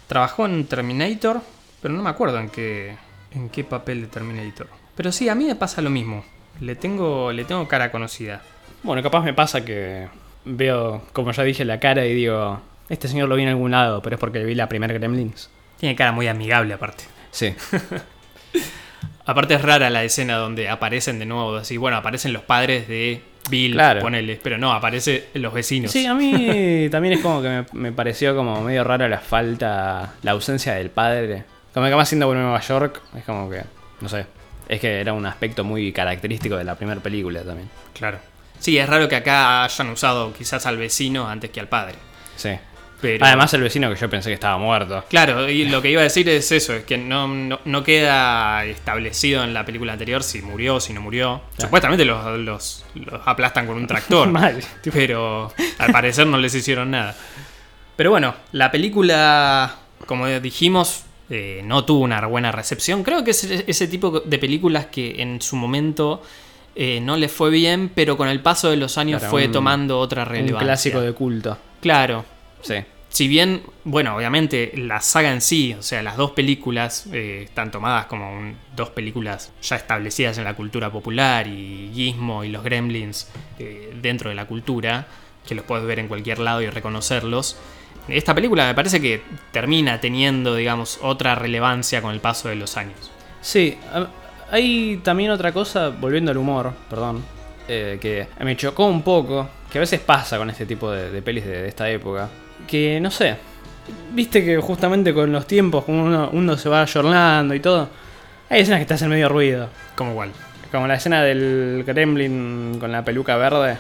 [0.09, 1.41] Trabajó en Terminator,
[1.83, 2.97] pero no me acuerdo en qué,
[3.33, 4.69] en qué papel de Terminator.
[4.97, 6.25] Pero sí, a mí me pasa lo mismo.
[6.61, 8.43] Le tengo, le tengo cara conocida.
[8.83, 10.09] Bueno, capaz me pasa que
[10.45, 14.01] veo, como ya dije, la cara y digo, este señor lo vi en algún lado,
[14.03, 15.51] pero es porque vi la primer Gremlins.
[15.79, 17.05] Tiene cara muy amigable aparte.
[17.31, 17.55] Sí.
[19.27, 23.23] Aparte es rara la escena donde aparecen de nuevo, así, bueno, aparecen los padres de
[23.51, 24.01] Bill, Claro.
[24.01, 25.91] ponele, pero no, aparecen los vecinos.
[25.91, 30.15] Sí, a mí también es como que me, me pareció como medio rara la falta,
[30.23, 31.43] la ausencia del padre.
[31.85, 33.63] Que más siendo en Nueva York, es como que,
[34.01, 34.27] no sé,
[34.67, 37.69] es que era un aspecto muy característico de la primera película también.
[37.93, 38.19] Claro.
[38.59, 41.95] Sí, es raro que acá hayan usado quizás al vecino antes que al padre.
[42.37, 42.51] Sí.
[43.01, 45.05] Pero, Además el vecino que yo pensé que estaba muerto.
[45.11, 48.65] Claro, y lo que iba a decir es eso, es que no, no, no queda
[48.65, 51.43] establecido en la película anterior si murió o si no murió.
[51.59, 54.29] Supuestamente los, los, los aplastan con un tractor.
[54.33, 54.65] Mal.
[54.91, 57.15] pero al parecer no les hicieron nada.
[57.97, 63.03] Pero bueno, la película, como dijimos, eh, no tuvo una buena recepción.
[63.03, 66.23] Creo que es ese tipo de películas que en su momento
[66.75, 69.53] eh, no le fue bien, pero con el paso de los años Claro, fue un-
[69.53, 70.59] tomando otra un relevancia.
[70.67, 71.59] clásico de culto.
[71.81, 72.25] Claro.
[72.63, 72.75] Sí.
[73.09, 77.71] Si bien, bueno, obviamente la saga en sí, o sea, las dos películas eh, están
[77.71, 82.63] tomadas como un- dos películas ya establecidas en la cultura popular y Gizmo y los
[82.63, 85.07] Gremlins eh, dentro de la cultura,
[85.49, 87.57] que los puedes ver en cualquier lado y reconocerlos.
[88.09, 92.77] Esta película me parece que termina teniendo, digamos, otra relevancia con el paso de los
[92.77, 93.11] años.
[93.41, 93.77] Sí,
[94.51, 97.25] hay también otra cosa, volviendo al humor, perdón,
[97.69, 101.23] eh, que me chocó un poco, que a veces pasa con este tipo de, de
[101.23, 102.29] pelis de, de esta época,
[102.69, 103.37] que no sé,
[104.13, 107.89] viste que justamente con los tiempos, como uno, uno se va ayornando y todo,
[108.49, 110.31] hay escenas que te hacen medio ruido, Como igual.
[110.71, 113.79] como la escena del gremlin con la peluca verde,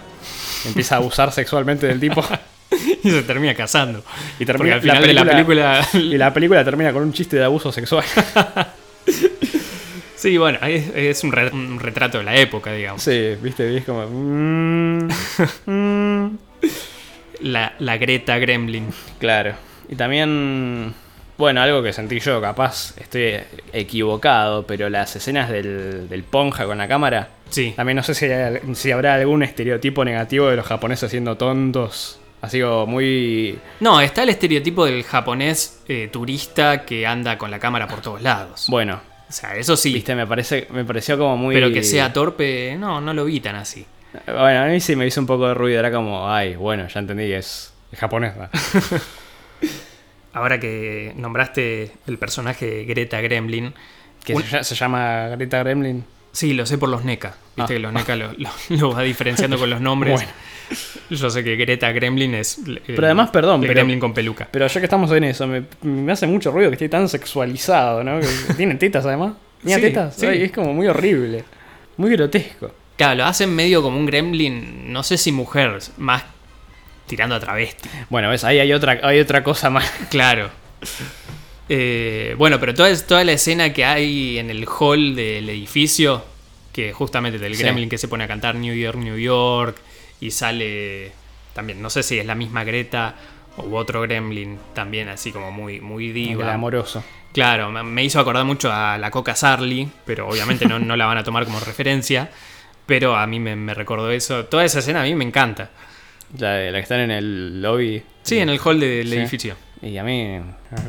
[0.62, 2.24] que empieza a abusar sexualmente del tipo.
[3.02, 4.00] y se termina casando.
[4.38, 7.36] Y Porque termina al final de la película Y la película termina con un chiste
[7.36, 8.04] de abuso sexual.
[10.16, 13.02] Sí, bueno, es, es un, re- un retrato de la época, digamos.
[13.02, 14.06] sí, viste, es como.
[14.08, 15.08] mm,
[15.66, 16.38] mm.
[17.42, 18.88] La, la Greta Gremlin.
[19.20, 19.54] Claro.
[19.90, 20.94] Y también,
[21.36, 23.34] bueno, algo que sentí yo, capaz estoy
[23.74, 27.74] equivocado, pero las escenas del, del Ponja con la cámara, Sí.
[27.76, 32.18] también no sé si, hay- si habrá algún estereotipo negativo de los japoneses siendo tontos.
[32.50, 33.58] Como muy...
[33.80, 38.22] No, está el estereotipo del japonés eh, turista que anda con la cámara por todos
[38.22, 38.66] lados.
[38.68, 39.92] Bueno, O sea, eso sí.
[39.94, 41.54] viste, me, parece, me pareció como muy...
[41.54, 43.84] Pero que sea torpe, no, no lo vi tan así.
[44.26, 47.00] Bueno, a mí sí me hizo un poco de ruido, era como, ay, bueno, ya
[47.00, 48.34] entendí, es, es japonés.
[48.36, 48.48] ¿no?
[50.32, 53.74] ahora que nombraste el personaje de Greta Gremlin,
[54.24, 56.04] Que Un- se llama Greta Gremlin.
[56.32, 57.36] sí, lo sé por los NECA.
[57.56, 57.66] Viste Ah.
[57.76, 60.14] que los NECA lo, lo- lo va diferenciando con los nombres.
[60.20, 60.32] Bueno.
[61.10, 62.58] Yo sé que Greta Gremlin es.
[62.66, 64.48] eh, Pero además, perdón, el pero- Gremlin con peluca.
[64.50, 68.02] Pero ya que estamos en eso, me, me hace mucho ruido que esté tan sexualizado,
[68.04, 68.20] ¿no?
[68.20, 68.26] Que
[68.56, 69.34] tiene tetas además.
[69.62, 70.14] ¿Tenía Sí, tetas?
[70.16, 70.26] sí.
[70.26, 71.44] Ay, es como muy horrible.
[71.96, 72.72] Muy grotesco.
[72.96, 76.24] Claro, lo hacen medio como un Gremlin, no sé si mujer, más
[77.06, 77.88] tirando a travesti.
[78.10, 79.90] Bueno, ves, ahí hay otra, hay otra cosa más.
[80.10, 80.50] Claro.
[81.68, 86.24] Eh, bueno, pero toda, toda la escena que hay en el hall del edificio,
[86.72, 87.62] que justamente del Sí.
[87.62, 89.76] Gremlin que se pone a cantar New York, New York,
[90.20, 91.12] y sale
[91.54, 93.14] también, no sé si es la misma Greta
[93.56, 96.52] o otro Gremlin, también así como muy, muy diva.
[96.52, 97.02] amoroso.
[97.32, 101.18] Claro, me- hizo acordar mucho a la Coca Sarli, pero obviamente no, no la van
[101.18, 102.30] a tomar como referencia.
[102.86, 104.44] Pero a mí me, me recordó eso.
[104.44, 105.70] Toda esa escena a mí me encanta.
[106.34, 108.02] Ya, la que están en el lobby.
[108.22, 109.16] Sí, en el hall del Sí.
[109.16, 109.56] edificio.
[109.82, 110.38] Y a mí,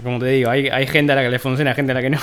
[0.03, 2.09] como te digo, hay, hay gente a la que le funciona, gente a la que
[2.11, 2.19] no.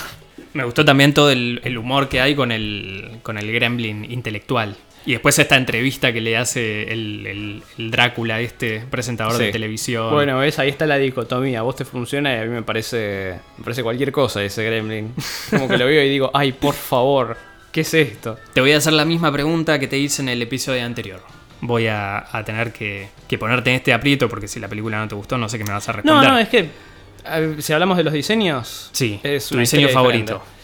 [0.55, 4.77] Me gustó también todo el, el humor que hay con el, con el gremlin intelectual.
[5.07, 10.11] Y después esta entrevista que le hace el, el- el Drácula, este presentador de televisión.
[10.11, 11.61] Bueno, ves, ahí está la dicotomía.
[11.63, 15.13] Vos te funciona y a mí me parece, me parece cualquier cosa ese gremlin.
[15.51, 17.37] Como que lo veo y digo, ay, por favor,
[17.71, 18.39] ¿qué es esto?
[18.55, 21.21] Te voy a hacer la misma pregunta que te hice en el episodio anterior.
[21.61, 25.09] Voy a, a tener que, que ponerte en este aprieto porque si la película no
[25.09, 26.31] te gustó, no sé qué me vas a No, responder.
[26.31, 26.69] no, es que
[27.63, 30.35] si hablamos de los diseños, Sí, es tu diseño favorito.
[30.35, 30.55] diferente.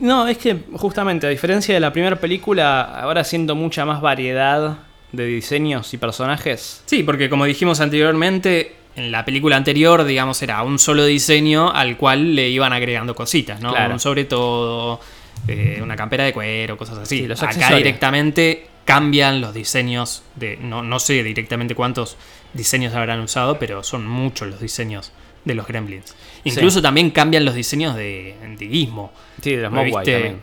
[0.00, 4.78] No, es que justamente a diferencia de la primera película, ahora siendo mucha más variedad
[5.12, 6.82] de diseños y personajes.
[6.86, 11.96] Sí, porque como dijimos anteriormente, en la película anterior, digamos, era un solo diseño al
[11.96, 13.70] cual le iban agregando cositas, ¿no?
[13.72, 13.94] Claro.
[13.94, 15.00] Un sobre todo,
[15.48, 17.20] eh, una campera de cuero, cosas así.
[17.20, 20.56] Sí, los Acá directamente cambian los diseños de.
[20.58, 22.16] No, no sé directamente cuántos
[22.52, 25.12] diseños habrán usado, pero son muchos los diseños
[25.44, 26.14] de los Gremlins.
[26.44, 29.12] Incluso también cambian los diseños de, de Gizmo.
[29.42, 30.40] Sí, de los Mogwai también.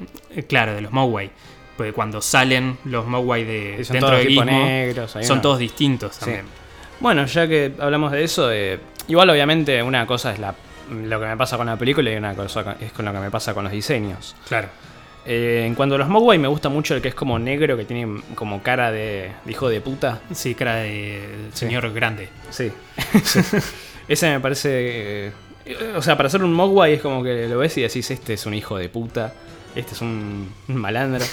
[0.48, 1.32] Claro, de los Mogwai.
[1.78, 5.60] Porque cuando salen los Mogwai de Sí, son dentro todos de Gizmo, negros, son todos
[5.60, 6.20] distintos Sí.
[6.26, 6.46] también.
[7.00, 10.54] Bueno, ya que hablamos de eso, eh, igual obviamente una cosa es la,
[10.92, 13.32] lo que me pasa con la película y una cosa es con lo que me
[13.32, 14.36] pasa con los diseños.
[14.48, 14.68] Claro.
[15.26, 17.86] Eh, en cuanto a los Mogwai me gusta mucho el que es como negro, que
[17.86, 20.22] tiene como cara de, de hijo de puta.
[20.34, 21.66] Sí, cara de Sí.
[21.66, 22.30] señor grande.
[22.52, 22.72] Sí.
[24.12, 25.28] Ese me parece...
[25.28, 28.34] eh, o sea, para ser un Mogwai es como que lo ves y decís, este
[28.34, 29.34] es un hijo de puta,
[29.74, 31.24] este es un, un malandro.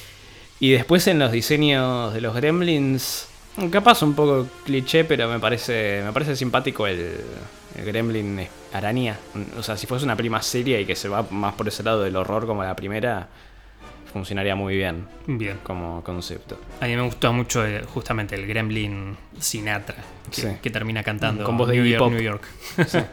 [0.60, 3.28] y después en los diseños de los gremlins,
[3.70, 7.16] capaz un poco cliché, pero me parece, me parece simpático el,
[7.74, 9.16] el gremlin araña.
[9.58, 12.02] O sea, si fuese una prima seria y que se va más por ese lado
[12.02, 13.28] del horror como la primera,
[14.12, 15.58] funcionaría muy bien Bien.
[15.62, 16.58] como concepto.
[16.80, 19.96] A mí me gustó mucho eh, justamente el Gremlin Sinatra,
[20.34, 20.48] que, Sí.
[20.62, 22.12] que termina cantando Con voz de New York, Pop.
[22.12, 22.42] New York.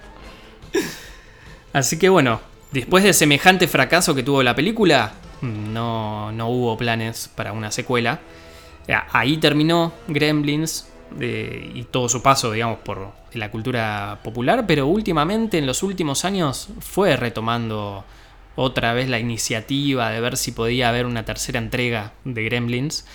[1.74, 2.40] Así que bueno,
[2.72, 8.20] después de semejante fracaso que tuvo la película, no, no hubo planes para una secuela.
[8.88, 10.88] Ya, Ahí terminó Gremlins
[11.20, 16.24] eh, y todo su paso, digamos, por la cultura popular, pero últimamente, en los últimos
[16.24, 18.06] años, fue retomando
[18.56, 23.06] otra vez la iniciativa de ver si podía haber una tercera entrega de Gremlins.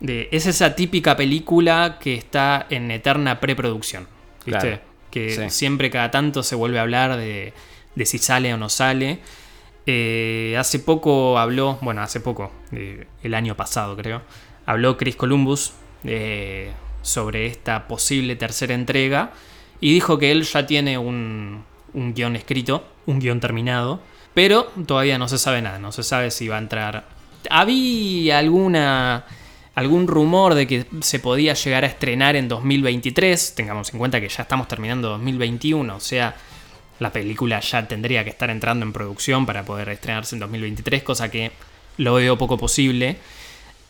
[0.00, 4.08] De- es esa típica película que está en eterna preproducción.
[4.46, 4.60] ¿Viste?
[4.60, 5.50] Claro, Que sí.
[5.50, 7.52] siempre cada tanto se vuelve a hablar de,
[7.94, 9.18] de si sale o no sale.
[9.86, 14.22] Eh, hace poco habló, bueno, hace poco, eh, el año pasado creo,
[14.66, 15.72] habló Chris Columbus
[16.04, 16.70] eh,
[17.02, 19.32] sobre esta posible tercera entrega
[19.80, 21.64] y dijo que él ya tiene un,
[21.94, 24.00] un guion escrito, un guion terminado,
[24.34, 27.04] pero todavía no se sabe nada, no se sabe si va a entrar.
[27.48, 29.24] Había alguna
[29.74, 34.28] algún rumor de que se podía llegar a estrenar en 2023, tengamos en cuenta que
[34.28, 36.36] ya estamos terminando 2021, o sea,
[36.98, 41.30] la película ya tendría que estar entrando en producción para poder estrenarse en 2023, cosa
[41.30, 41.50] que
[41.96, 43.16] lo veo poco posible.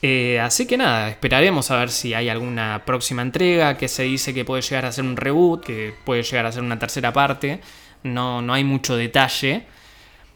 [0.03, 4.33] Eh, así que nada, esperaremos a ver si hay alguna próxima entrega que se dice
[4.33, 7.61] que puede llegar a ser un reboot, que puede llegar a ser una tercera parte.
[8.05, 9.64] No, no hay mucho detalle.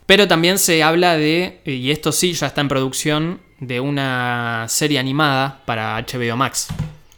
[0.06, 4.98] Pero también se habla de, y esto sí ya está en producción, de una serie
[4.98, 6.68] animada para HBO Max.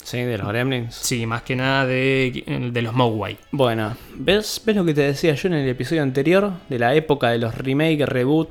[0.03, 0.95] Sí, de los gremlins.
[0.95, 3.39] Sí, más que nada de, de los Mogwai.
[3.51, 6.53] Bueno, ¿ves, ¿ves lo que te decía yo en el episodio anterior?
[6.69, 8.49] De la época de los remake, reboot,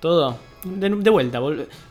[0.00, 0.38] todo.
[0.64, 1.40] De, de vuelta,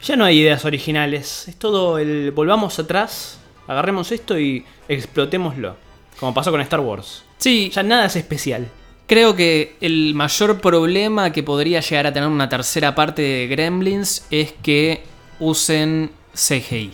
[0.04, 1.48] ya no hay ideas originales.
[1.48, 5.76] Es todo el volvamos atrás, agarremos esto y explotémoslo.
[6.20, 7.24] Como pasó con Star Wars.
[7.38, 8.68] Sí, Ya nada es especial.
[9.08, 14.28] Creo que el mayor problema que podría llegar a tener una tercera parte de Gremlins
[14.30, 15.04] es que
[15.40, 16.92] usen CGI.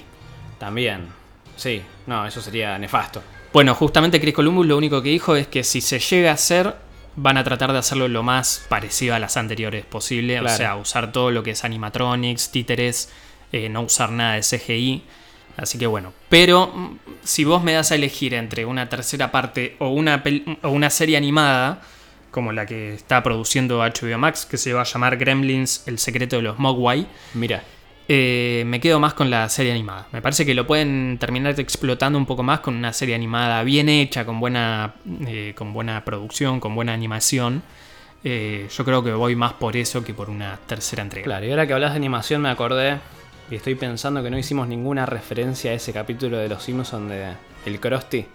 [0.60, 1.08] También.
[1.56, 3.24] Sí, no, eso sería nefasto.
[3.52, 6.76] Bueno, justamente Chris Columbus lo único que dijo es que si se llega a hacer,
[7.16, 10.38] van a tratar de hacerlo lo más parecido a las anteriores posible.
[10.38, 10.54] Claro.
[10.54, 13.12] O sea, usar todo lo que es animatronics, títeres,
[13.52, 15.04] eh, no usar nada de CGI.
[15.58, 16.14] Así que bueno.
[16.30, 20.24] Pero mm, si vos me das a elegir entre una tercera parte o una,
[20.62, 21.82] o una serie animada,
[22.34, 26.38] como la que está produciendo HBO Max, que se va a llamar Gremlins, El secreto
[26.38, 27.64] de los Mogwai, Mira,
[28.08, 30.08] eh, me quedo más con la serie animada.
[30.12, 33.88] Me parece que lo pueden terminar explotando un poco más con una serie animada bien
[33.88, 34.96] hecha, con buena,
[35.28, 37.62] eh, con buena producción, con buena animación.
[38.24, 41.26] Eh, yo creo que voy más por eso que por una tercera entrega.
[41.26, 42.98] claro, y ahora que hablas de animación me acordé
[43.52, 47.34] y estoy pensando que no hicimos ninguna referencia a ese capítulo de Los Simpsons de
[47.66, 48.26] El Krusty,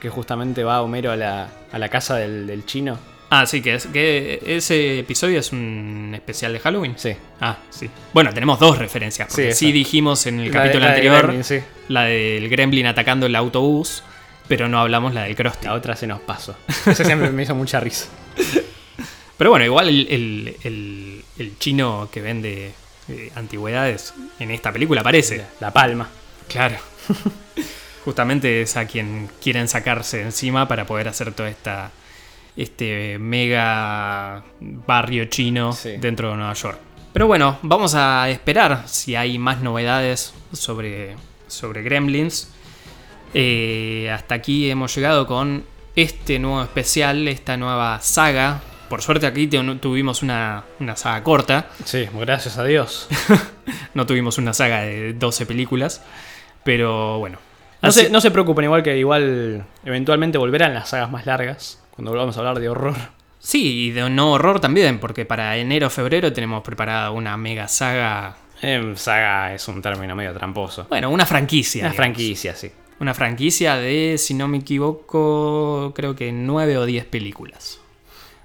[0.00, 2.98] que justamente va Homero a la, a la casa del, del chino.
[3.30, 6.94] Ah, sí, que, es, que ese episodio es un especial de Halloween.
[6.96, 7.14] Sí.
[7.40, 7.90] Ah, sí.
[8.14, 9.28] Bueno, tenemos dos referencias.
[9.28, 11.58] Porque Sí, dijimos en el La de- capítulo de anterior Gremlin, sí.
[11.88, 14.02] la del Gremlin atacando el autobús,
[14.48, 15.66] pero no hablamos la del Krusty.
[15.66, 16.56] La otra se nos pasó.
[16.86, 18.06] Esa siempre me hizo mucha risa.
[19.36, 22.72] Pero bueno, igual el, el- el- el chino que vende
[23.08, 25.44] eh, antigüedades en esta película aparece.
[25.60, 26.08] La palma.
[26.48, 26.76] Claro.
[28.04, 31.90] Justamente es a quien quieren sacarse encima para poder hacer toda esta
[32.58, 35.96] este mega barrio chino Sí.
[35.98, 36.78] dentro de Nueva York.
[37.12, 41.16] Pero bueno, vamos a esperar si hay más novedades sobre,
[41.46, 42.52] sobre Gremlins.
[43.34, 45.64] Eh, hasta aquí hemos llegado con
[45.96, 48.60] este nuevo especial, esta nueva saga.
[48.88, 51.66] Por suerte aquí tu- tuvimos una, una saga corta.
[51.84, 53.08] Sí, gracias a Dios.
[53.94, 56.02] No tuvimos una saga de 12 películas.
[56.64, 57.38] Pero bueno.
[57.82, 61.82] No Así- se, no se preocupen, igual que igual eventualmente volverán las sagas más largas.
[61.98, 62.94] Cuando volvamos a hablar de horror.
[63.40, 67.66] Sí, y de no horror también, porque para enero o febrero tenemos preparada una mega
[67.66, 68.36] saga.
[68.62, 70.86] Em, saga es un término medio tramposo.
[70.88, 71.80] Bueno, una franquicia.
[71.80, 71.96] Una digamos.
[71.96, 72.70] franquicia, sí.
[73.00, 77.80] Una franquicia de, si no me equivoco, creo que 9 o 10 películas.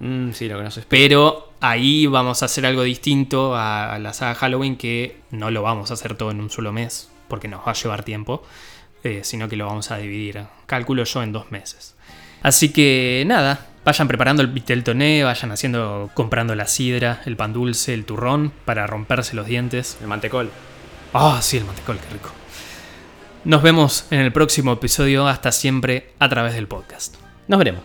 [0.00, 0.86] Mm, sí, lo que espera.
[0.88, 5.92] Pero ahí vamos a hacer algo distinto a la saga Halloween, que no lo vamos
[5.92, 8.42] a hacer todo en un solo mes, porque nos va a llevar tiempo,
[9.04, 11.94] eh, sino que lo vamos a dividir, calculo yo, en dos meses.
[12.44, 17.54] Así que nada, vayan preparando el vitel toné, vayan haciendo, comprando la sidra, el pan
[17.54, 19.96] dulce, el turrón, para romperse los dientes.
[20.02, 20.50] El mantecol.
[21.14, 22.28] Ah, sí, el mantecol, qué rico.
[23.44, 27.14] Nos vemos en el próximo episodio, hasta siempre, a través del podcast.
[27.48, 27.82] Nos veremos.